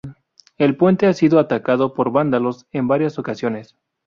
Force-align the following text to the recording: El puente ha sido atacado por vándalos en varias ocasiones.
El 0.57 0.75
puente 0.77 1.05
ha 1.05 1.13
sido 1.13 1.37
atacado 1.37 1.93
por 1.93 2.11
vándalos 2.11 2.65
en 2.71 2.87
varias 2.87 3.19
ocasiones. 3.19 3.77